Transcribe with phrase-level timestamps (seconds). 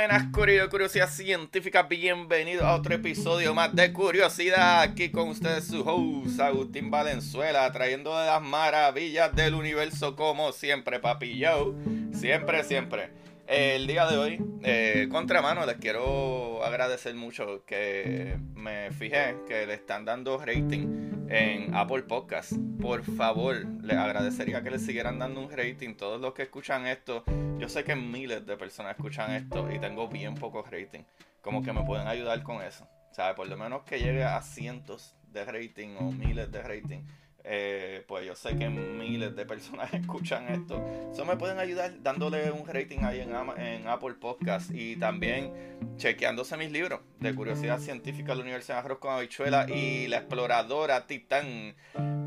[0.00, 0.28] Buenas
[0.70, 4.80] curiosidad, científica, bienvenido a otro episodio más de Curiosidad.
[4.80, 11.00] Aquí con ustedes su host Agustín Valenzuela, trayendo de las maravillas del universo como siempre,
[11.00, 11.74] papi yo.
[12.14, 13.10] Siempre, siempre.
[13.46, 19.74] El día de hoy, eh, contramano, les quiero agradecer mucho que me fijé que le
[19.74, 22.52] están dando rating en Apple Podcast.
[22.80, 25.94] Por favor, les agradecería que le siguieran dando un rating.
[25.94, 27.24] Todos los que escuchan esto,
[27.58, 31.04] yo sé que miles de personas escuchan esto y tengo bien pocos rating.
[31.40, 32.86] Como que me pueden ayudar con eso.
[33.12, 37.00] Sea, por lo menos que llegue a cientos de rating o miles de rating.
[37.44, 40.82] Eh, pues yo sé que miles de personas escuchan esto.
[41.12, 45.52] Eso me pueden ayudar dándole un rating ahí en, Apple Podcast y también
[45.96, 50.18] chequeándose mis libros de curiosidad científica de la Universidad de Arroz con Habichuela y la
[50.18, 51.74] exploradora Titán.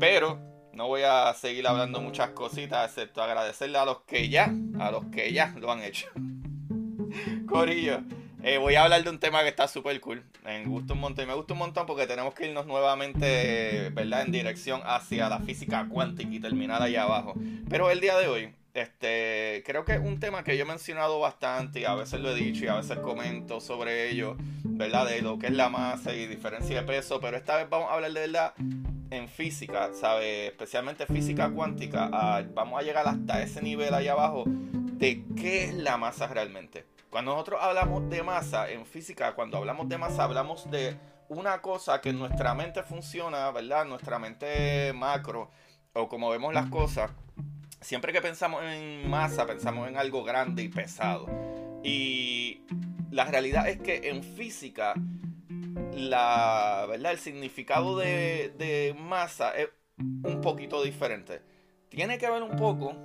[0.00, 0.38] Pero
[0.72, 5.06] no voy a seguir hablando muchas cositas, excepto agradecerle a los que ya, a los
[5.06, 6.08] que ya lo han hecho.
[7.48, 8.00] Corillo.
[8.46, 10.22] Eh, voy a hablar de un tema que está súper cool.
[10.44, 11.24] Me gusta un montón.
[11.24, 14.20] Y me gusta un montón porque tenemos que irnos nuevamente, ¿verdad?
[14.20, 17.32] En dirección hacia la física cuántica y terminar ahí abajo.
[17.70, 21.20] Pero el día de hoy, este, creo que es un tema que yo he mencionado
[21.20, 25.06] bastante y a veces lo he dicho y a veces comento sobre ello, ¿verdad?
[25.06, 27.20] De lo que es la masa y diferencia de peso.
[27.22, 28.52] Pero esta vez vamos a hablar de verdad
[29.08, 30.50] en física, ¿sabes?
[30.50, 32.10] Especialmente física cuántica.
[32.12, 36.84] Ah, vamos a llegar hasta ese nivel ahí abajo de qué es la masa realmente.
[37.14, 40.96] Cuando nosotros hablamos de masa en física, cuando hablamos de masa, hablamos de
[41.28, 43.84] una cosa que en nuestra mente funciona, ¿verdad?
[43.84, 45.48] Nuestra mente macro,
[45.92, 47.12] o como vemos las cosas,
[47.80, 51.28] siempre que pensamos en masa, pensamos en algo grande y pesado.
[51.84, 52.62] Y
[53.12, 54.94] la realidad es que en física,
[55.92, 57.12] la, ¿verdad?
[57.12, 61.42] El significado de, de masa es un poquito diferente.
[61.90, 62.96] Tiene que ver un poco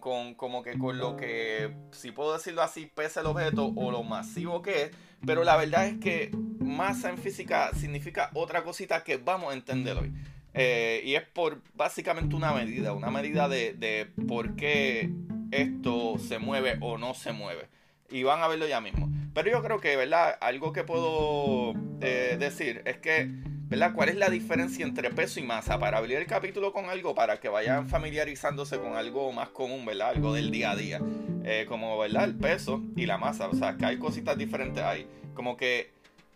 [0.00, 4.02] con, como que con lo que, si puedo decirlo así, pesa el objeto o lo
[4.02, 4.90] masivo que es.
[5.24, 9.96] Pero la verdad es que masa en física significa otra cosita que vamos a entender
[9.96, 10.12] hoy.
[10.54, 15.12] Eh, y es por básicamente una medida, una medida de, de por qué
[15.52, 17.68] esto se mueve o no se mueve.
[18.10, 19.08] Y van a verlo ya mismo.
[19.34, 20.36] Pero yo creo que, ¿verdad?
[20.40, 23.30] Algo que puedo eh, decir es que,
[23.70, 23.92] ¿verdad?
[23.94, 25.78] ¿Cuál es la diferencia entre peso y masa?
[25.78, 30.10] Para abrir el capítulo con algo, para que vayan familiarizándose con algo más común, ¿verdad?
[30.10, 31.00] Algo del día a día.
[31.44, 32.24] Eh, como, ¿verdad?
[32.24, 33.48] El peso y la masa.
[33.48, 35.08] O sea, que hay cositas diferentes ahí.
[35.34, 35.92] Como que,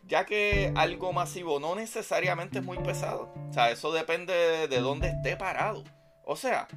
[0.06, 3.34] ya que algo masivo no necesariamente es muy pesado.
[3.51, 5.83] O sea, eso depende de, de dónde esté parado.
[6.25, 6.69] O sea,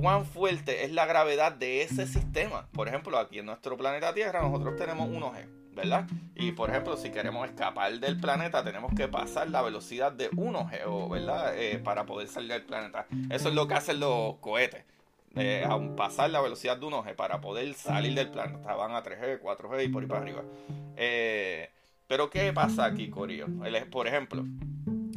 [0.00, 2.66] cuán fuerte es la gravedad de ese sistema.
[2.72, 6.06] Por ejemplo, aquí en nuestro planeta Tierra nosotros tenemos un G, ¿verdad?
[6.34, 10.82] Y por ejemplo, si queremos escapar del planeta, tenemos que pasar la velocidad de 1G,
[10.86, 11.56] o, ¿verdad?
[11.56, 13.06] Eh, para poder salir del planeta.
[13.30, 14.84] Eso es lo que hacen los cohetes.
[15.36, 15.64] Eh,
[15.96, 18.74] pasar la velocidad de 1G para poder salir del planeta.
[18.74, 20.42] Van a 3G, 4G y por ahí para arriba.
[20.96, 21.70] Eh,
[22.06, 23.46] pero ¿qué pasa aquí, Corio?
[23.90, 24.44] Por ejemplo,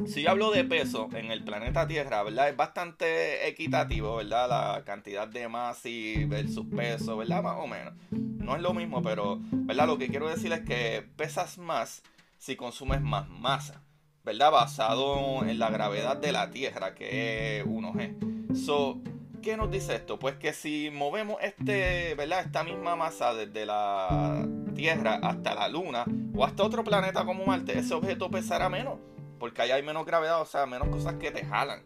[0.06, 2.48] si yo hablo de peso en el planeta Tierra, ¿verdad?
[2.48, 4.48] Es bastante equitativo, ¿verdad?
[4.48, 7.42] La cantidad de masa y versus peso, ¿verdad?
[7.42, 7.94] Más o menos.
[8.10, 9.86] No es lo mismo, pero, ¿verdad?
[9.86, 12.02] Lo que quiero decir es que pesas más
[12.38, 13.82] si consumes más masa,
[14.24, 14.50] ¿verdad?
[14.50, 18.54] Basado en la gravedad de la Tierra, que es 1G.
[18.54, 19.00] So,
[19.42, 20.18] ¿qué nos dice esto?
[20.18, 22.40] Pues que si movemos este, ¿verdad?
[22.40, 26.04] Esta misma masa desde la Tierra hasta la Luna
[26.34, 28.98] o hasta otro planeta como Marte, ese objeto pesará menos
[29.44, 31.82] porque ahí hay menos gravedad, o sea, menos cosas que te jalan.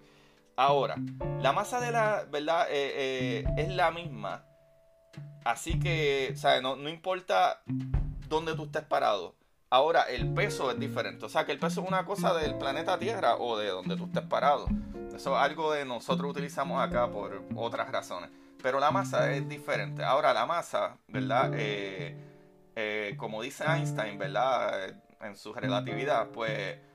[0.54, 0.94] Ahora,
[1.42, 2.68] la masa de la, ¿verdad?
[2.70, 4.44] Eh, eh, es la misma.
[5.44, 7.60] Así que, sea, no, no importa
[8.28, 9.34] dónde tú estés parado.
[9.70, 11.26] Ahora, el peso es diferente.
[11.26, 14.04] O sea, que el peso es una cosa del planeta Tierra o de donde tú
[14.04, 14.68] estés parado.
[15.12, 18.30] Eso es algo de nosotros utilizamos acá por otras razones.
[18.62, 20.04] Pero la masa es diferente.
[20.04, 21.50] Ahora, la masa, ¿verdad?
[21.56, 24.94] Eh, como dice Einstein, ¿verdad?
[25.20, 26.86] En su relatividad, pues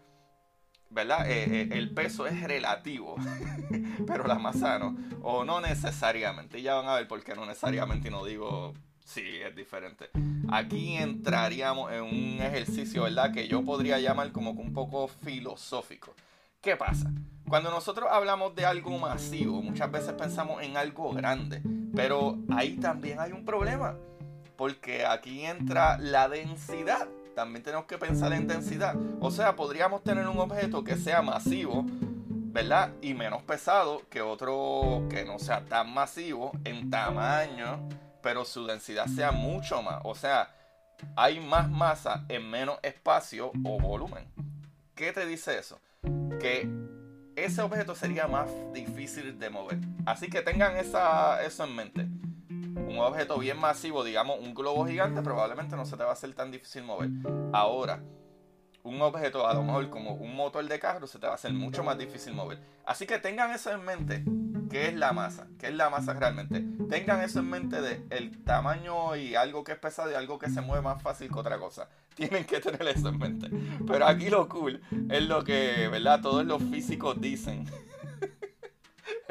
[0.93, 1.29] ¿verdad?
[1.29, 3.15] Eh, eh, el peso es relativo,
[4.07, 6.59] pero la masa no, o no necesariamente.
[6.59, 8.73] Y ya van a ver por qué no necesariamente y no digo
[9.03, 10.09] sí, es diferente.
[10.51, 13.31] Aquí entraríamos en un ejercicio, ¿verdad?
[13.31, 16.13] Que yo podría llamar como que un poco filosófico.
[16.61, 17.11] ¿Qué pasa?
[17.47, 21.61] Cuando nosotros hablamos de algo masivo, muchas veces pensamos en algo grande,
[21.93, 23.97] pero ahí también hay un problema,
[24.55, 28.95] porque aquí entra la densidad también tenemos que pensar en densidad.
[29.19, 32.91] O sea, podríamos tener un objeto que sea masivo, ¿verdad?
[33.01, 37.87] Y menos pesado que otro que no sea tan masivo en tamaño,
[38.21, 40.01] pero su densidad sea mucho más.
[40.03, 40.53] O sea,
[41.15, 44.27] hay más masa en menos espacio o volumen.
[44.95, 45.79] ¿Qué te dice eso?
[46.39, 46.69] Que
[47.35, 49.79] ese objeto sería más difícil de mover.
[50.05, 52.07] Así que tengan esa, eso en mente
[52.75, 56.33] un objeto bien masivo, digamos un globo gigante, probablemente no se te va a hacer
[56.33, 57.09] tan difícil mover.
[57.51, 58.01] Ahora,
[58.83, 61.53] un objeto a lo mejor como un motor de carro se te va a hacer
[61.53, 62.59] mucho más difícil mover.
[62.85, 64.23] Así que tengan eso en mente.
[64.69, 65.47] ¿Qué es la masa?
[65.59, 66.63] ¿Qué es la masa realmente?
[66.89, 70.49] Tengan eso en mente de el tamaño y algo que es pesado y algo que
[70.49, 71.89] se mueve más fácil que otra cosa.
[72.15, 73.49] Tienen que tener eso en mente.
[73.85, 76.21] Pero aquí lo cool es lo que, ¿verdad?
[76.21, 77.65] Todos los físicos dicen.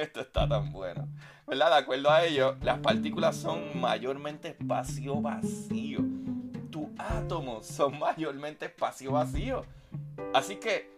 [0.02, 1.08] Esto está tan bueno.
[1.46, 1.70] ¿verdad?
[1.70, 6.00] De acuerdo a ello, las partículas son mayormente espacio vacío.
[6.70, 9.64] Tus átomos son mayormente espacio vacío.
[10.34, 10.90] Así que,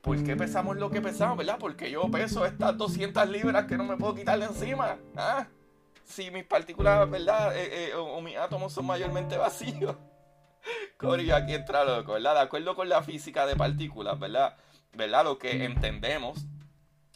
[0.00, 1.58] ¿por qué pesamos lo que pesamos, verdad?
[1.60, 4.96] Porque yo peso estas 200 libras que no me puedo quitar encima.
[5.16, 5.46] ¿Ah?
[6.04, 7.56] Si mis partículas, ¿verdad?
[7.56, 9.94] Eh, eh, o, mis átomos son mayormente vacíos.
[10.96, 12.34] Corio, aquí entra loco, ¿verdad?
[12.34, 14.56] De acuerdo con la física de partículas, ¿verdad?
[14.92, 15.22] ¿Verdad?
[15.22, 16.46] Lo que entendemos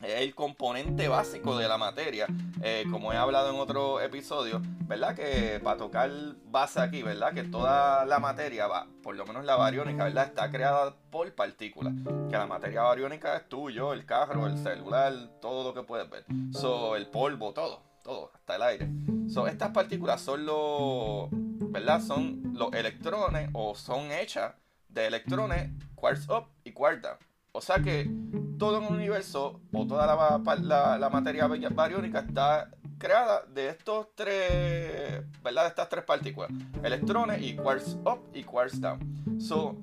[0.07, 2.27] el componente básico de la materia,
[2.63, 5.15] eh, como he hablado en otro episodio, ¿verdad?
[5.15, 6.11] Que para tocar
[6.47, 7.33] base aquí, ¿verdad?
[7.33, 10.27] Que toda la materia, va, por lo menos la bariónica, ¿verdad?
[10.27, 11.95] Está creada por partículas.
[12.31, 16.25] Que la materia bariónica es tuyo, el carro, el celular, todo lo que puedes ver.
[16.53, 18.89] So, el polvo, todo, todo, hasta el aire.
[19.29, 21.29] So, estas partículas son los,
[21.73, 22.01] ¿verdad?
[22.01, 24.55] Son los electrones o son hechas
[24.89, 27.17] de electrones quartz up y quartz down.
[27.57, 28.11] O sea que
[28.59, 32.69] todo el universo o toda la, la, materia bariónica está
[32.99, 35.23] creada de estos tres.
[35.23, 36.51] De estas tres partículas,
[36.83, 39.41] electrones y quarks up y quarks down.
[39.41, 39.77] So,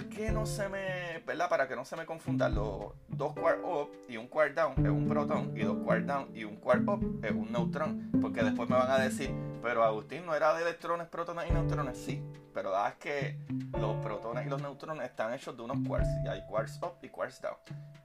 [0.00, 1.48] ¿por qué no se me, verdad?
[1.50, 4.90] Para que no se me confundan, los dos quark up y un quark down es
[4.90, 8.10] un protón y dos quark down y un quark up es un neutrón.
[8.18, 9.30] Porque después me van a decir,
[9.62, 11.98] pero Agustín no era de electrones, protones y neutrones.
[11.98, 12.22] Sí,
[12.54, 13.36] pero es que
[13.78, 17.08] los protones y los neutrones están hechos de unos quarks y hay quarks up y
[17.10, 17.56] quarks down.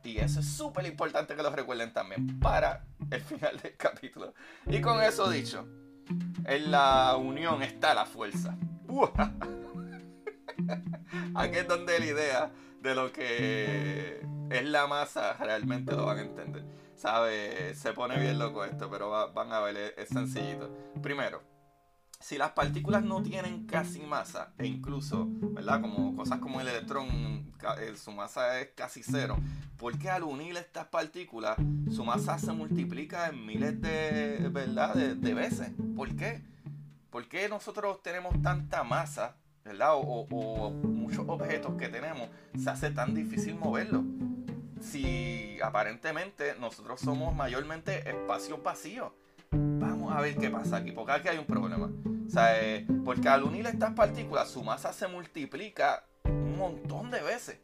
[0.03, 4.33] Y eso es súper importante que lo recuerden también para el final del capítulo.
[4.65, 5.65] Y con eso dicho,
[6.43, 8.57] en la unión está la fuerza.
[11.35, 12.51] Aquí es donde la idea
[12.81, 16.63] de lo que es la masa realmente lo van a entender.
[16.95, 17.75] ¿Sabe?
[17.75, 20.73] Se pone bien loco esto, pero van a ver, es, sencillito.
[21.01, 21.41] Primero,
[22.19, 25.81] si las partículas no tienen casi masa, e incluso, ¿verdad?
[25.81, 29.37] Como cosas como el electrón, eh, su masa es casi cero,
[29.77, 31.57] porque al unir estas partículas,
[31.91, 34.95] su masa se multiplica en miles de, ¿verdad?
[34.95, 35.71] De veces.
[35.95, 36.41] ¿Por qué?
[37.09, 39.35] ¿Por qué nosotros tenemos tanta masa
[39.65, 39.93] ¿verdad?
[39.95, 44.03] O, muchos objetos que tenemos, se hace tan difícil moverlos.
[44.79, 49.11] Si aparentemente nosotros somos mayormente espacios vacíos.
[49.51, 51.89] Vamos a ver qué pasa aquí, porque aquí hay un problema.
[52.27, 57.21] O sea, eh, porque al unir estas partículas, su masa se multiplica un montón de
[57.21, 57.59] veces.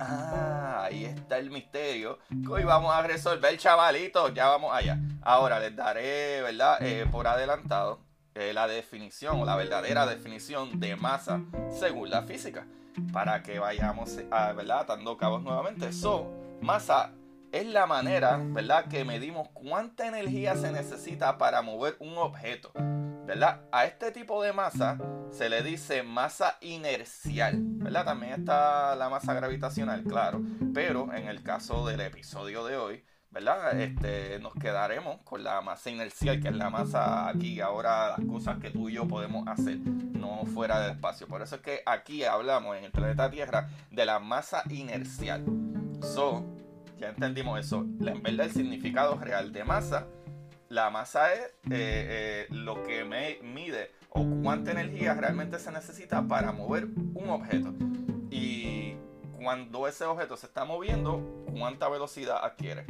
[0.00, 4.34] Ah, ahí está el misterio que hoy vamos a resolver, chavalitos.
[4.34, 4.98] Ya vamos allá.
[5.22, 6.78] Ahora les daré, ¿verdad?
[6.80, 8.07] Eh, por adelantado
[8.52, 12.66] la definición o la verdadera definición de masa según la física.
[13.12, 14.80] Para que vayamos a, ¿verdad?
[14.80, 15.92] atando cabos nuevamente.
[15.92, 17.12] So, masa
[17.52, 22.72] es la manera, ¿verdad?, que medimos cuánta energía se necesita para mover un objeto.
[23.28, 23.60] ¿verdad?
[23.72, 24.98] A este tipo de masa
[25.30, 28.06] se le dice masa inercial, ¿verdad?
[28.06, 30.40] También está la masa gravitacional, claro,
[30.72, 33.04] pero en el caso del episodio de hoy,
[33.38, 38.58] Este, nos quedaremos con la masa inercial, que es la masa aquí, ahora las cosas
[38.58, 41.28] que tú y yo podemos hacer, no fuera del espacio.
[41.28, 45.44] Por eso es que aquí hablamos en el planeta Tierra de la masa inercial.
[46.02, 46.44] So,
[46.98, 47.86] ya entendimos eso.
[48.00, 50.08] En verdad, el significado real de masa,
[50.68, 53.04] la masa es eh, eh, lo que
[53.42, 57.72] mide o cuánta energía realmente se necesita para mover un objeto.
[59.42, 62.84] Cuando ese objeto se está moviendo, cuánta velocidad adquiere.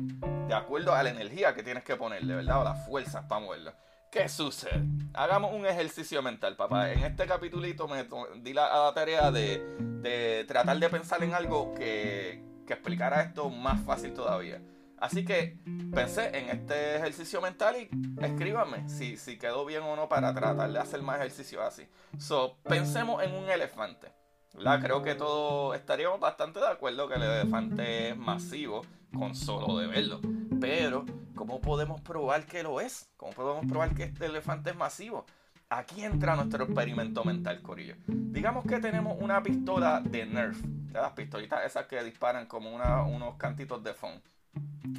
[0.48, 2.60] De acuerdo a la energía que tienes que ponerle, ¿verdad?
[2.60, 3.72] O las fuerzas para moverlo.
[4.10, 4.82] ¿Qué sucede?
[5.12, 6.90] Hagamos un ejercicio mental, papá.
[6.90, 8.06] En este capitulito me
[8.40, 14.14] di la, tarea de, tratar de pensar en algo que, que explicara esto más fácil
[14.14, 14.62] todavía.
[15.00, 15.58] Así que
[15.94, 17.88] pensé en este ejercicio mental y
[18.20, 21.88] escríbanme si, quedó bien o no para tratar de hacer más ejercicios así.
[22.18, 24.12] So, pensemos en un elefante.
[24.54, 24.80] ¿Verdad?
[24.82, 28.82] Creo que todos estaríamos bastante de acuerdo que el elefante es masivo
[29.16, 30.20] con solo de verlo.
[30.60, 33.08] Pero, ¿cómo podemos probar que lo es?
[33.16, 35.24] ¿Cómo podemos probar que este elefante es masivo?
[35.70, 37.94] Aquí entra nuestro experimento mental, Corillo.
[38.06, 40.58] Digamos que tenemos una pistola de Nerf,
[40.92, 44.20] las pistolitas esas que disparan como unos cantitos de foam.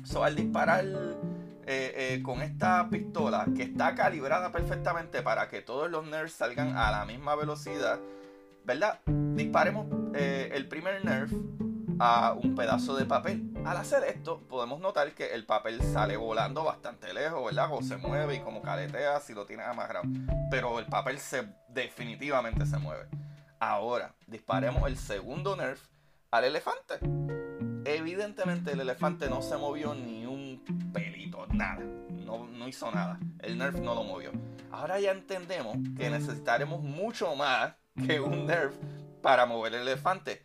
[0.04, 0.86] So, al disparar
[1.66, 6.78] eh, eh, con esta pistola que está calibrada perfectamente para que todos los Nerfs salgan
[6.78, 8.00] a la misma velocidad,
[8.70, 9.00] ¿verdad?
[9.08, 11.32] Disparemos eh, el primer Nerf
[11.98, 13.52] a un pedazo de papel.
[13.66, 17.70] Al hacer esto, podemos notar que el papel sale volando bastante lejos, ¿verdad?
[17.72, 20.06] O se mueve y como caletea si lo tienes amarrado.
[20.52, 23.08] Pero el papel se definitivamente se mueve.
[23.60, 25.82] Ahora, disparemos el segundo Nerf
[26.30, 27.00] al elefante.
[27.86, 31.84] Evidentemente el elefante no se movió ni un pelito, nada.
[32.12, 33.20] No, no hizo nada.
[33.40, 34.32] El Nerf no lo movió.
[34.70, 37.74] Ahora ya entendemos que necesitaremos mucho más
[38.06, 38.76] que un Nerf
[39.22, 40.44] para mover el elefante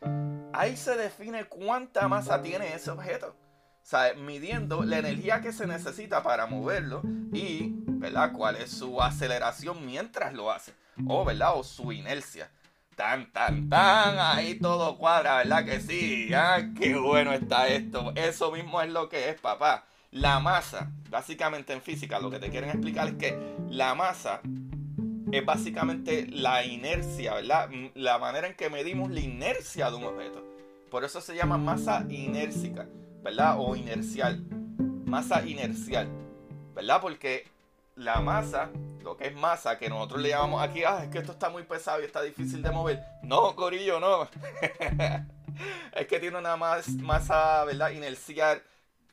[0.54, 3.28] ahí se define cuánta masa tiene ese objeto.
[3.28, 8.32] O sea, midiendo la energía que se necesita para moverlo y, ¿verdad?
[8.32, 10.72] ¿Cuál es su aceleración mientras lo hace?
[11.06, 11.52] O, ¿verdad?
[11.56, 12.50] O su inercia.
[12.96, 16.32] Tan, tan, tan, ahí todo cuadra, ¿verdad que sí?
[16.32, 18.12] Ah, qué bueno está esto.
[18.14, 19.84] Eso mismo es lo que es, papá.
[20.12, 24.40] La masa, básicamente en física, lo que te quieren explicar es que la masa
[25.36, 27.68] es básicamente la inercia, ¿verdad?
[27.94, 30.44] La manera en que medimos la inercia de un objeto.
[30.90, 32.86] Por eso se llama masa inércica,
[33.22, 33.56] ¿verdad?
[33.58, 34.44] O inercial.
[35.06, 36.08] Masa inercial,
[36.74, 37.00] ¿verdad?
[37.00, 37.48] Porque
[37.96, 38.70] la masa,
[39.02, 41.64] lo que es masa, que nosotros le llamamos aquí, ah, es que esto está muy
[41.64, 43.02] pesado y está difícil de mover.
[43.22, 44.24] No, Corillo, no.
[45.96, 47.90] es que tiene una masa, ¿verdad?
[47.90, 48.62] Inercial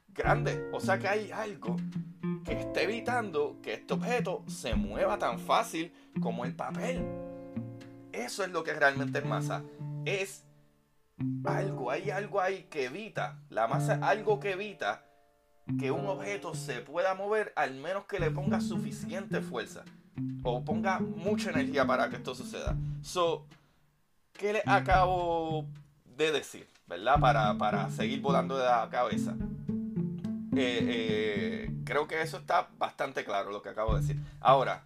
[0.10, 0.70] grande.
[0.72, 1.78] O sea que hay algo
[2.44, 7.06] que está evitando que este objeto se mueva tan fácil como el papel.
[8.12, 9.64] Eso es lo que realmente es masa.
[10.06, 10.44] Es
[11.46, 15.06] algo, hay algo ahí que evita, la masa, algo que evita
[15.80, 19.84] que un objeto se pueda mover al menos que le ponga suficiente fuerza
[20.44, 22.76] o ponga mucha energía para que esto suceda.
[23.02, 23.46] So,
[24.34, 25.66] ¿qué le acabo
[26.18, 26.68] de decir?
[26.88, 27.20] ¿Verdad?
[27.20, 29.36] Para, para seguir volando de la cabeza.
[30.54, 34.22] Eh, eh, creo que eso está bastante claro lo que acabo de decir.
[34.42, 34.84] Ahora,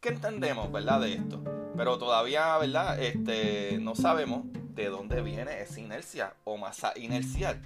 [0.00, 1.42] ¿qué entendemos, verdad, de esto?
[1.76, 3.00] Pero todavía, ¿verdad?
[3.00, 7.60] Este, no sabemos de dónde viene esa inercia o masa inercial.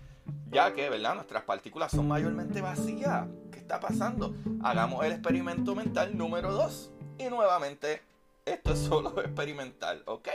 [0.50, 1.17] Ya que, ¿verdad?
[1.17, 3.26] Nuestras partículas son mayormente vacías.
[3.50, 4.35] ¿Qué está pasando?
[4.62, 6.93] Hagamos el experimento mental número 2.
[7.19, 8.03] Y nuevamente,
[8.45, 10.29] esto es solo experimental, ¿ok?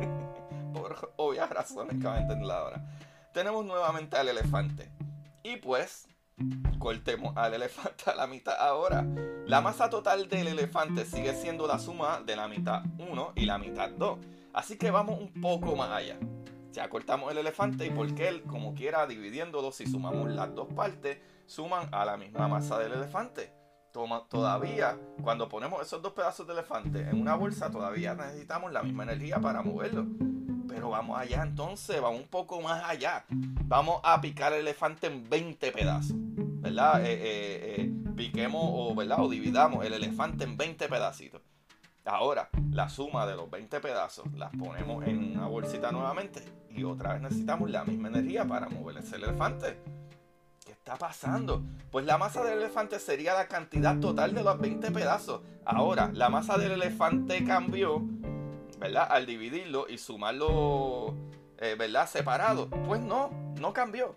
[0.74, 2.84] Por obvias razones que van a entender ahora.
[3.32, 4.90] Tenemos nuevamente al elefante.
[5.42, 6.06] Y pues,
[6.78, 9.04] cortemos al elefante a la mitad ahora.
[9.46, 13.58] La masa total del elefante sigue siendo la suma de la mitad 1 y la
[13.58, 14.18] mitad 2.
[14.52, 16.16] Así que vamos un poco más allá.
[16.72, 21.18] Ya cortamos el elefante y porque él, como quiera, dividiéndolo, si sumamos las dos partes,
[21.46, 23.52] suman a la misma masa del elefante.
[24.28, 29.04] Todavía, cuando ponemos esos dos pedazos de elefante en una bolsa, todavía necesitamos la misma
[29.04, 30.06] energía para moverlo.
[30.76, 33.24] Pero vamos allá entonces, vamos un poco más allá.
[33.30, 36.14] Vamos a picar el elefante en 20 pedazos.
[36.14, 37.02] ¿Verdad?
[37.02, 39.20] Eh, eh, eh, piquemos o, ¿verdad?
[39.20, 41.40] o dividamos el elefante en 20 pedacitos.
[42.04, 47.14] Ahora, la suma de los 20 pedazos las ponemos en una bolsita nuevamente y otra
[47.14, 49.78] vez necesitamos la misma energía para mover ese elefante.
[50.62, 51.62] ¿Qué está pasando?
[51.90, 55.40] Pues la masa del elefante sería la cantidad total de los 20 pedazos.
[55.64, 58.02] Ahora, la masa del elefante cambió,
[58.78, 59.08] ¿verdad?
[59.10, 61.14] Al dividirlo y sumarlo,
[61.58, 62.08] eh, ¿verdad?
[62.08, 62.68] Separado.
[62.68, 64.16] Pues no, no cambió.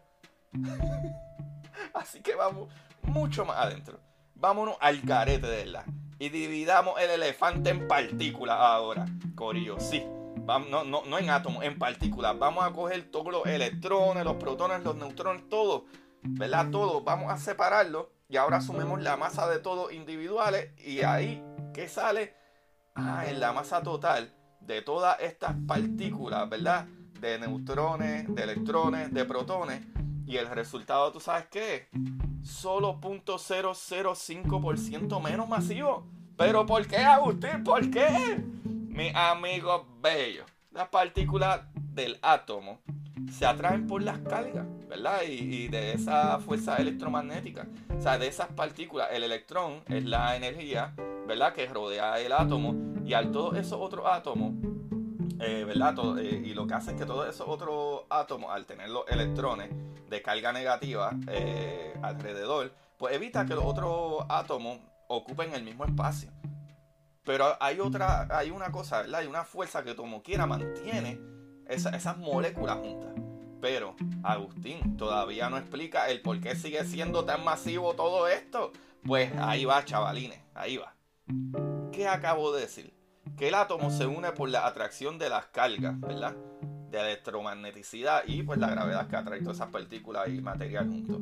[1.94, 2.70] Así que vamos
[3.04, 4.00] mucho más adentro.
[4.36, 5.86] Vámonos al carete de la
[6.18, 9.06] y dividamos el elefante en partículas ahora.
[9.36, 10.06] Corillo, sí.
[10.46, 12.38] no, no, no en átomos, en partículas.
[12.38, 15.86] Vamos a coger todos los electrones, los protones, los neutrones, todo.
[16.22, 16.70] ¿Verdad?
[16.72, 17.02] Todo.
[17.02, 18.12] Vamos a separarlo.
[18.28, 20.78] Y ahora asumimos la masa de todos individuales.
[20.78, 21.42] Y ahí,
[21.74, 22.36] ¿qué sale?
[22.96, 24.34] Ah, en la masa total
[24.70, 26.86] de todas estas partículas, ¿verdad?
[27.20, 29.82] De neutrones, de electrones, de protones.
[30.28, 31.88] Y el resultado, ¿tú sabes qué?
[32.44, 36.06] Solo 0.005% menos masivo.
[36.38, 37.64] ¿Pero por qué, Agustín?
[37.64, 38.44] ¿Por qué?
[38.64, 40.46] Mi amigo bello.
[40.72, 42.80] Las partículas del átomo
[43.36, 45.24] se atraen por las cargas, ¿verdad?
[45.28, 47.66] Y, y, de esa fuerza electromagnética.
[47.98, 50.94] O sea, de esas partículas, el electrón es la energía,
[51.30, 51.54] ¿verdad?
[51.54, 52.76] Que rodea el átomo.
[53.06, 54.54] Y al todos esos otros átomos
[55.40, 55.96] eh, ¿verdad?
[56.20, 59.70] Eh, y lo que hace es que todos esos otros átomos, al tener los electrones
[60.10, 66.30] de carga negativa eh, alrededor, pues evita que los otros átomos ocupen el mismo espacio.
[67.24, 69.22] Pero hay otra, hay una cosa, ¿verdad?
[69.22, 71.20] Hay una fuerza que como quiera mantiene
[71.68, 73.14] esas moléculas juntas.
[73.62, 78.74] Pero Agustín todavía no explica el por qué sigue siendo tan masivo todo esto.
[79.06, 80.99] Pues ahí va, chavalines, ahí va.
[81.92, 82.94] ¿Qué acabo de decir?
[83.38, 86.36] Que el átomo se une por la atracción de las cargas, ¿verdad?
[86.90, 91.22] De electromagneticidad y pues la gravedad que atrae todas esas partículas y material juntos.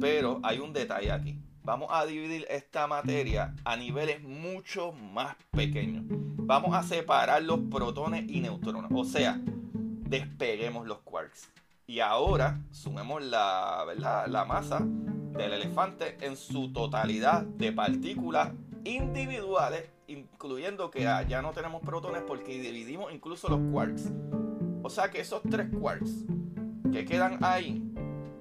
[0.00, 1.42] Pero hay un detalle aquí.
[1.62, 6.04] Vamos a dividir esta materia a niveles mucho más pequeños.
[6.08, 8.90] Vamos a separar los protones y neutrones.
[8.94, 11.48] O sea, despeguemos los quarks.
[11.86, 14.26] Y ahora sumemos la, ¿verdad?
[14.28, 18.50] la masa del elefante en su totalidad de partículas
[18.84, 24.10] individuales, incluyendo que ya no tenemos protones porque dividimos incluso los quarks.
[24.82, 26.10] O sea que esos tres quarks
[26.92, 27.82] que quedan ahí,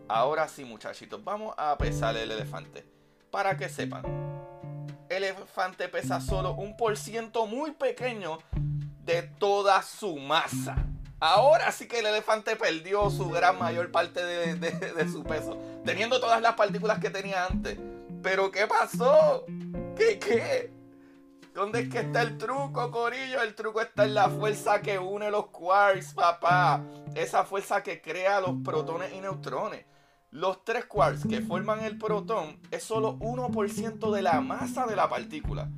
[0.08, 2.86] ahora sí muchachitos, vamos a pesar el elefante.
[3.32, 4.04] Para que sepan,
[5.10, 8.40] el elefante pesa solo un por ciento muy pequeño
[9.04, 10.76] de toda su masa.
[11.20, 16.42] Ahora sí que el elefante perdió su gran mayor parte de, su peso, teniendo todas
[16.42, 17.78] las partículas que tenía antes.
[18.22, 19.46] Pero ¿qué pasó?
[20.28, 20.74] ¿Qué?
[21.54, 23.42] ¿Dónde es que está el truco, Corillo?
[23.42, 26.84] El truco está en la fuerza que une los quarks, papá.
[27.16, 29.86] Esa fuerza que crea los protones y neutrones.
[30.30, 35.10] Los tres quarks que forman el protón es solo 1% de la masa de la
[35.10, 35.70] partícula.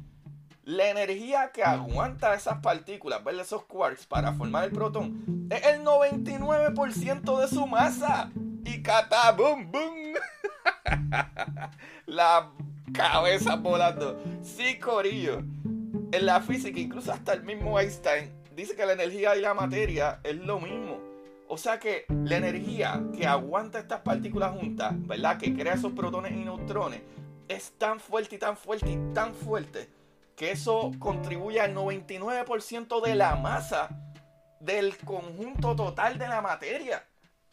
[0.63, 3.43] La energía que aguanta esas partículas, ¿verdad?
[3.43, 8.31] esos quarks para formar el protón, es el 99% de su masa.
[8.65, 10.13] Y cata, boom, boom.
[12.05, 12.51] la
[12.91, 14.19] cabeza volando.
[14.41, 15.43] Sí, Corillo.
[16.11, 20.19] En la física, incluso hasta el mismo Einstein dice que la energía y la materia
[20.23, 20.99] es lo mismo.
[21.47, 25.37] O sea que la energía que aguanta estas partículas juntas, ¿verdad?
[25.37, 27.01] Que crea esos protones y neutrones,
[27.47, 29.89] es tan fuerte y tan fuerte y tan fuerte
[30.35, 33.89] que eso contribuye al 99% de la masa
[34.59, 37.05] del conjunto total de la materia.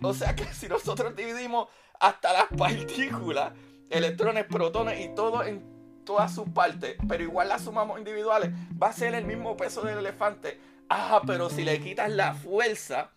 [0.02, 1.68] O sea que si nosotros dividimos
[1.98, 3.52] hasta las partículas,
[3.90, 8.92] electrones, protones y todo en todas sus partes, pero igual las sumamos individuales, va a
[8.92, 10.60] ser el mismo peso del elefante.
[10.88, 13.10] Ah, pero si le quitas la fuerza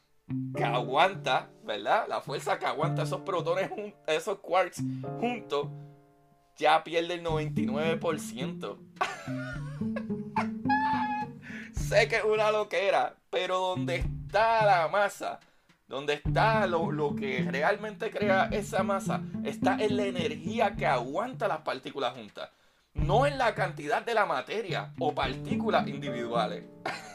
[0.55, 2.05] que aguanta, ¿verdad?
[2.07, 3.71] La fuerza que aguanta esos protones,
[4.07, 4.81] esos quarks
[5.19, 5.69] juntos,
[6.57, 8.77] ya pierde el 99%.
[11.73, 15.39] sé que es una loquera, pero donde está la masa,
[15.89, 21.47] donde está lo, lo, que realmente crea esa masa, está en la energía que aguanta
[21.47, 22.51] las partículas juntas,
[22.93, 26.63] no en la cantidad de la materia o partículas individuales.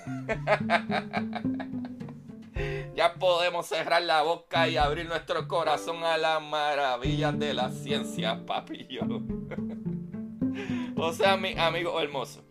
[2.94, 8.44] ya podemos cerrar la boca y abrir nuestro corazón a las maravillas de la ciencia,
[8.44, 9.02] papillo.
[10.96, 12.42] o sea, mi amigo hermoso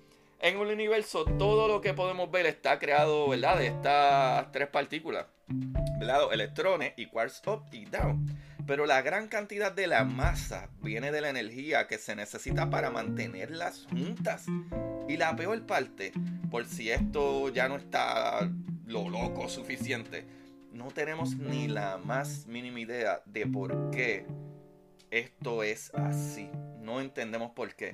[0.43, 3.59] en un universo todo lo que podemos ver está creado, ¿verdad?
[3.59, 6.31] De estas tres partículas, ¿verdad?
[6.31, 8.25] Electrones y quarks up y down.
[8.65, 12.89] Pero la gran cantidad de la masa viene de la energía que se necesita para
[12.89, 14.45] mantenerlas juntas.
[15.07, 16.13] Y la peor parte,
[16.49, 18.49] por si esto ya no está
[18.85, 20.25] lo loco suficiente,
[20.71, 24.25] no tenemos ni la más mínima idea de por qué
[25.11, 26.49] esto es así
[26.83, 27.91] no entendemos por qué.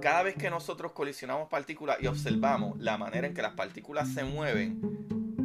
[0.00, 4.24] Cada vez que nosotros colisionamos partículas y observamos la manera en que las partículas se
[4.24, 4.80] mueven,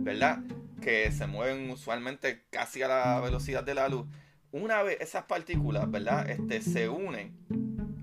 [0.03, 0.39] ¿verdad?
[0.81, 4.07] Que se mueven usualmente casi a la velocidad de la luz.
[4.51, 6.29] Una vez esas partículas, ¿verdad?
[6.29, 7.37] Este, se unen,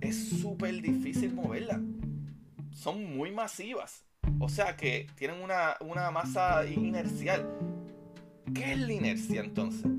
[0.00, 1.80] es súper difícil moverlas.
[2.72, 4.04] Son muy masivas.
[4.38, 7.48] O sea que tienen una, una masa inercial.
[8.54, 9.90] ¿Qué es la inercia entonces?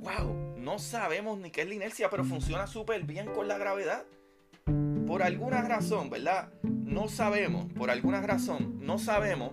[0.00, 0.46] ¡Wow!
[0.66, 4.04] no sabemos ni qué es la inercia, pero funciona súper bien con la gravedad.
[5.06, 6.52] Por alguna razón, ¿verdad?
[6.64, 9.52] No sabemos, por alguna razón, no sabemos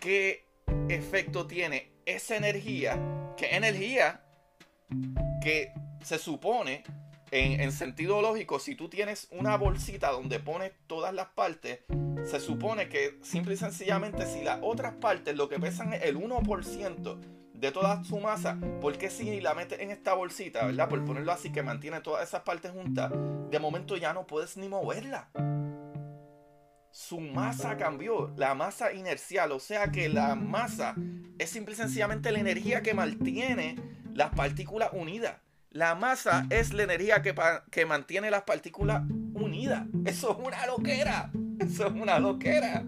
[0.00, 0.43] qué
[0.88, 2.98] efecto tiene esa energía,
[3.36, 4.24] qué energía
[5.42, 6.84] que se supone,
[7.30, 11.80] en, en, sentido lógico, si tú tienes una bolsita donde pones todas las partes,
[12.24, 16.16] se supone que simple y sencillamente si las otras partes lo que pesan es el
[16.16, 17.18] 1%,
[17.64, 20.88] de toda su masa, porque si la metes en esta bolsita, ¿verdad?
[20.88, 23.10] Por ponerlo así, que mantiene todas esas partes juntas,
[23.50, 25.30] de momento ya no puedes ni moverla.
[26.94, 30.94] Su masa cambió, la masa inercial, o sea que la masa
[31.40, 33.74] es simple y sencillamente la energía que mantiene
[34.12, 35.34] las partículas unidas.
[35.70, 37.34] La masa es la energía que,
[37.72, 39.02] que mantiene las partículas
[39.34, 39.88] unidas.
[40.04, 41.32] Eso es una loquera.
[41.58, 42.84] Eso es una loquera.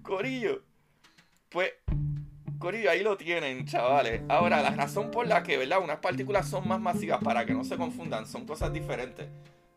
[0.00, 0.62] Corillo.
[1.50, 1.70] Pues,
[2.58, 4.22] Corillo, ahí lo tienen, chavales.
[4.30, 5.82] Ahora, la razón por la que, ¿verdad?
[5.84, 9.28] Unas partículas son más masivas, para que no se confundan, son cosas diferentes.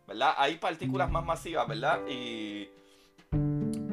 [0.08, 0.36] ¿Verdad?
[0.38, 2.00] Hay partículas más masivas, ¿verdad?
[2.08, 2.70] Y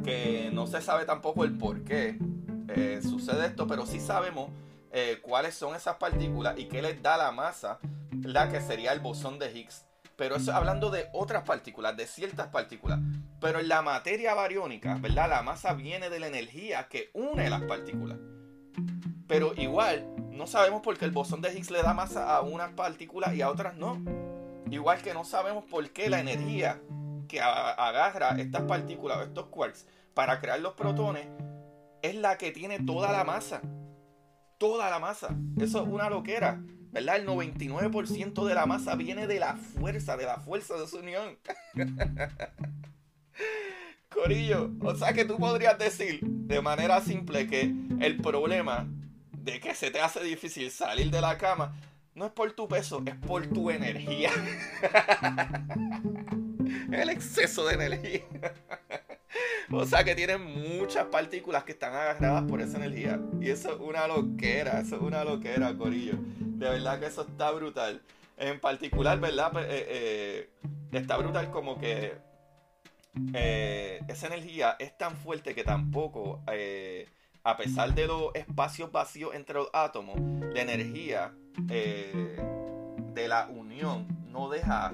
[0.08, 2.16] que no se sabe tampoco el por qué
[2.68, 4.50] eh, sucede esto, pero sí sabemos
[4.90, 7.78] eh, cuáles son esas partículas y qué les da la masa,
[8.22, 9.84] la que sería el bosón de Higgs.
[10.16, 13.00] Pero eso hablando de otras partículas, de ciertas partículas.
[13.38, 15.28] Pero en la materia bariónica, ¿verdad?
[15.28, 18.18] La masa viene de la energía que une las partículas.
[19.26, 22.72] Pero igual, no sabemos por qué el bosón de Higgs le da masa a unas
[22.72, 24.02] partículas y a otras no.
[24.70, 26.80] Igual que no sabemos por qué la energía
[27.28, 29.86] que agarra estas partículas o estos quarks
[30.18, 31.28] para crear los protones
[32.02, 33.62] es la que tiene toda la masa.
[34.58, 35.36] Toda la masa.
[35.60, 36.60] Eso es una loquera.
[36.90, 37.18] ¿Verdad?
[37.18, 41.38] El 99% de la masa viene de la fuerza, de la fuerza de su unión.
[44.08, 48.88] Corillo, o sea que tú podrías decir de manera simple que el problema
[49.30, 51.76] de que se te hace difícil salir de la cama
[52.16, 54.32] no es por tu peso, es por tu energía.
[56.90, 58.24] el exceso de energía.
[59.70, 63.20] O sea que tienen muchas partículas que están agarradas por esa energía.
[63.40, 66.14] Y eso es una loquera, eso es una loquera, Corillo.
[66.38, 68.02] De verdad que eso está brutal.
[68.36, 69.52] En particular, ¿verdad?
[69.52, 70.50] Pues, eh, eh,
[70.92, 72.16] está brutal como que
[73.34, 76.42] eh, esa energía es tan fuerte que tampoco,
[77.44, 80.20] a pesar de los espacios vacíos entre los átomos,
[80.54, 81.34] la energía
[81.66, 84.92] de la unión no deja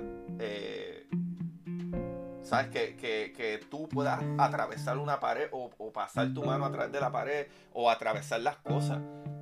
[2.45, 2.69] ¿Sabes?
[2.69, 7.11] Que, que, tú puedas atravesar una pared o, pasar tu mano a través de la
[7.11, 9.01] pared o atravesar las cosas,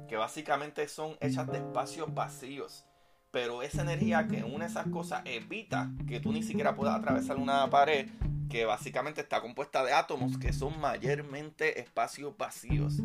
[0.08, 2.86] que básicamente son hechas de espacios vacíos.
[3.32, 7.68] Pero esa energía que une esas cosas evita que tú ni siquiera puedas atravesar una
[7.70, 8.08] pared
[8.48, 13.00] que básicamente está compuesta de átomos que son mayormente espacios vacíos.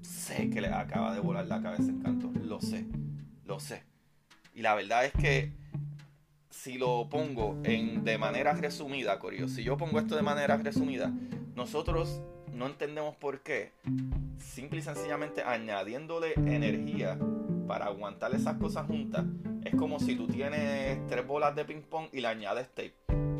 [0.00, 2.86] Sé que le acaba de volar la cabeza en canto, lo sé,
[3.44, 3.84] lo sé.
[4.54, 5.52] Y la verdad es que
[6.64, 11.12] si lo pongo en, de manera resumida, Corio, si yo pongo esto de manera resumida,
[11.54, 12.22] nosotros
[12.54, 13.72] no entendemos por qué,
[14.38, 17.18] simple y sencillamente añadiéndole energía
[17.68, 19.26] para aguantar esas cosas juntas,
[19.62, 22.94] es como si tú tienes tres bolas de ping-pong y le añades tape.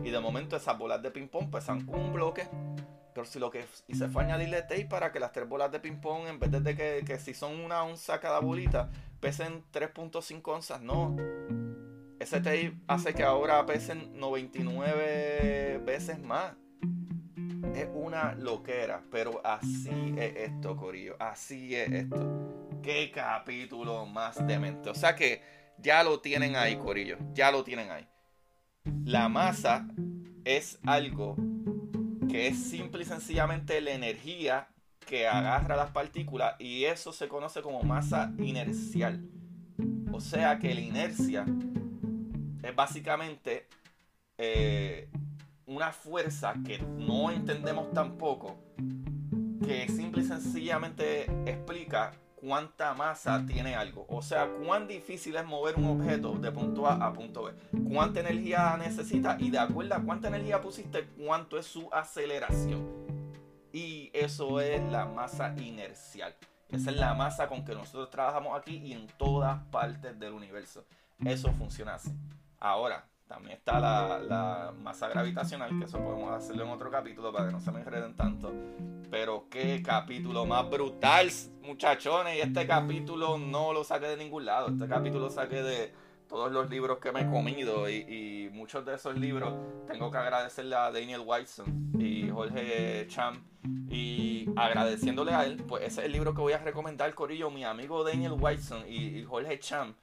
[0.05, 2.47] Y de momento esas bolas de ping-pong pesan un bloque.
[3.15, 6.27] Pero si lo que hice fue añadirle tape para que las tres bolas de ping-pong,
[6.27, 11.17] en vez de que, que si son una onza cada bolita, pesen 3.5 onzas, no
[12.25, 16.55] ese tape hace que ahora pesen 99 veces más.
[17.75, 21.17] Es una loquera, pero así es esto, Corillo.
[21.19, 22.81] Así es esto.
[22.83, 24.89] Qué capítulo más demente.
[24.89, 25.43] O sea que
[25.79, 27.19] ya lo tienen ahí, Corillo.
[27.35, 28.09] Ya lo tienen ahí.
[29.05, 29.87] La masa
[30.47, 31.37] es algo
[32.31, 34.69] que es simple y sencillamente la energía
[35.07, 39.29] que agarra las partículas y eso se conoce como masa inercial.
[40.11, 41.45] O sea que la inercia
[42.65, 43.69] es básicamente
[44.39, 45.09] eh,
[45.67, 48.57] una fuerza que no entendemos tampoco,
[49.65, 54.07] que simple y sencillamente explica cuánta masa tiene algo.
[54.09, 57.55] O sea, cuán difícil es mover un objeto de punto A a punto B.
[57.89, 62.87] Cuánta energía necesita y de acuerdo a cuánta energía pusiste, cuánto es su aceleración.
[63.73, 66.35] Y eso es la masa inercial.
[66.71, 70.85] Esa es la masa con que nosotros trabajamos aquí y en todas partes del universo.
[71.25, 72.11] Eso funciona así.
[72.65, 77.53] Ahora, también está la, masa gravitacional, que eso podemos hacerlo en otro capítulo para que
[77.53, 78.55] no se me enreden tanto.
[79.11, 82.39] Pero qué capítulo más brutal, muchachones.
[82.39, 84.69] Y este capítulo no lo saqué de ningún lado.
[84.69, 85.93] Este capítulo lo saqué de
[86.27, 87.87] todos los libros que me he comido.
[87.91, 89.53] Y, muchos de esos libros
[89.87, 93.45] tengo que agradecerle a Daniel Whiteson y Jorge Cham.
[93.91, 97.51] Y agradeciéndole a él, pues ese es el libro que voy a recomendar, Corillo.
[97.51, 99.95] Mi amigo Daniel Whiteson y, y Jorge Cham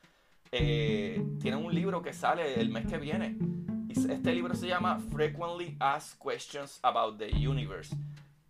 [0.52, 3.38] eh, tienen un libro que sale el mes que viene.
[3.90, 7.96] Este libro se llama Frequently Asked Questions About the Universe.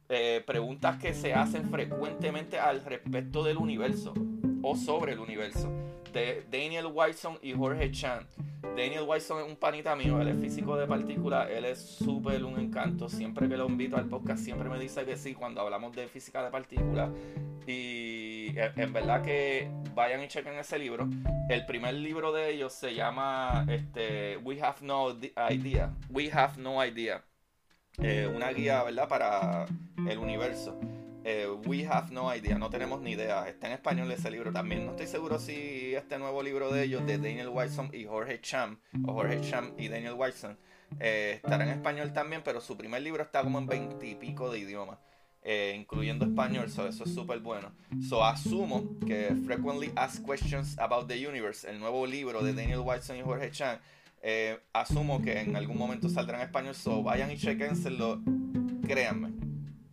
[0.09, 4.13] Eh, preguntas que se hacen frecuentemente al respecto del universo
[4.61, 5.71] o sobre el universo.
[6.11, 8.27] De Daniel Whiteson y Jorge Chan.
[8.75, 12.59] Daniel Whiteson es un panita mío, él es físico de partículas, él es súper un
[12.59, 13.09] encanto.
[13.09, 16.43] Siempre que lo invito al podcast, siempre me dice que sí cuando hablamos de física
[16.43, 17.09] de partículas.
[17.67, 21.07] Y en verdad que vayan y chequen ese libro.
[21.49, 25.17] El primer libro de ellos se llama este, We Have No
[25.49, 25.93] Idea.
[26.09, 27.23] We Have No Idea.
[27.97, 29.07] Eh, una guía, ¿verdad?
[29.07, 29.65] Para
[30.07, 30.79] el universo.
[31.23, 33.47] Eh, we Have No Idea, no tenemos ni idea.
[33.47, 34.85] Está en español ese libro también.
[34.85, 38.79] No estoy seguro si este nuevo libro de ellos, de Daniel Whiteson y Jorge Cham,
[39.05, 40.57] o Jorge Cham y Daniel Whiteson,
[40.99, 44.97] eh, estará en español también, pero su primer libro está como en veintipico de idiomas.
[45.43, 47.71] Eh, incluyendo español, so eso es súper bueno.
[48.07, 53.17] So asumo que Frequently Asked Questions About the Universe, el nuevo libro de Daniel Watson
[53.17, 53.79] y Jorge Chan,
[54.21, 58.21] eh, asumo que en algún momento saldrá en español, so vayan y chequenselo,
[58.87, 59.31] créanme.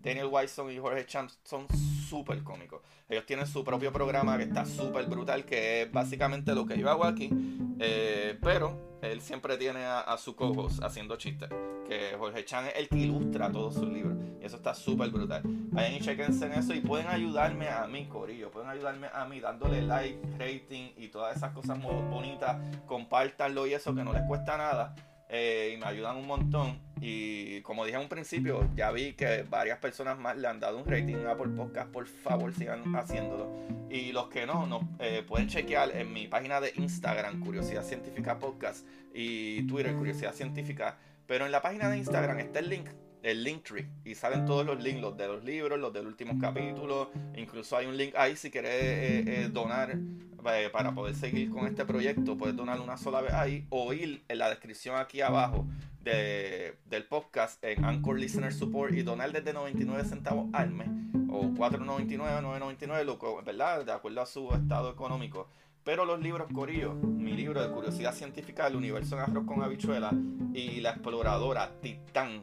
[0.03, 1.67] Daniel Watson y Jorge Chan son
[2.09, 2.83] súper cómicos.
[3.09, 6.91] Ellos tienen su propio programa que está súper brutal, que es básicamente lo que yo
[6.91, 7.31] hago aquí,
[7.79, 11.49] eh, pero él siempre tiene a, su co haciendo chistes.
[11.89, 14.17] Que Jorge Chan es el que ilustra todos sus libros.
[14.49, 15.43] Eso está súper brutal.
[15.45, 18.51] Vayan y chequense en eso y pueden ayudarme a mí, Corillo.
[18.51, 22.57] Pueden ayudarme a mí dándole like, rating y todas esas cosas bonitas.
[22.87, 24.97] Compártanlo y eso que no les cuesta nada.
[25.29, 26.79] Eh, y me ayudan un montón.
[26.99, 30.79] Y como dije en un principio, ya vi que varias personas más le han dado
[30.79, 31.91] un rating a Apple Podcast.
[31.91, 33.53] Por favor, sigan haciéndolo.
[33.91, 38.39] Y los que no, no eh, pueden chequear en mi página de Instagram, Curiosidad Científica
[38.39, 40.97] Podcast, y Twitter, Curiosidad Científica.
[41.27, 42.89] Pero en la página de Instagram está el link
[43.23, 47.11] el Linktree y salen todos los links, los de los libros, los del último capítulo,
[47.37, 51.67] incluso hay un link ahí si quieres eh, eh, donar eh, para poder seguir con
[51.67, 55.67] este proyecto, puedes donar una sola vez ahí o ir en la descripción aquí abajo
[56.03, 60.89] de, del podcast en Anchor Listener Support y donar desde 99 centavos al mes
[61.31, 63.85] o 4.99, 9.99, loco, ¿verdad?
[63.85, 65.49] De acuerdo a su estado económico.
[65.85, 70.11] Pero los libros Corillo, mi libro de curiosidad científica del universo en arroz con habichuela
[70.53, 72.43] y la exploradora Titán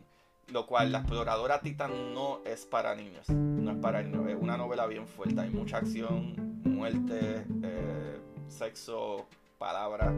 [0.51, 3.29] lo cual La exploradora Titan no es para niños.
[3.29, 4.27] No es para niños.
[4.27, 5.41] Es una novela bien fuerte.
[5.41, 9.27] Hay mucha acción, muerte, eh, sexo,
[9.58, 10.13] palabras.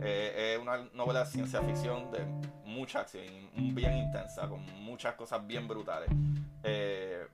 [0.00, 2.24] Eh, es una novela de ciencia ficción de
[2.64, 6.08] mucha acción, bien intensa, con muchas cosas bien brutales.
[6.62, 7.26] Eh,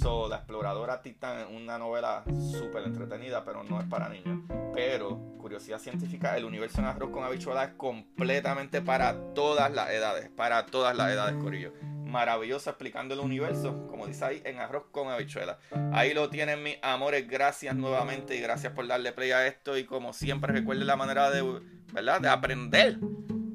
[0.00, 4.40] So, La Exploradora Titan es una novela súper entretenida, pero no es para niños.
[4.74, 10.30] Pero, curiosidad científica, el universo en arroz con habichuelas es completamente para todas las edades.
[10.30, 11.72] Para todas las edades, Corillo.
[12.04, 15.58] Maravilloso explicando el universo, como dice ahí, en arroz con habichuelas.
[15.92, 17.28] Ahí lo tienen, mis amores.
[17.28, 19.76] Gracias nuevamente y gracias por darle play a esto.
[19.76, 21.60] Y como siempre, recuerden la manera de,
[21.92, 22.20] ¿verdad?
[22.20, 22.98] De aprender.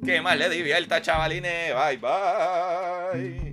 [0.05, 1.73] Que más le divierta, chavalines.
[1.73, 3.52] Bye, bye.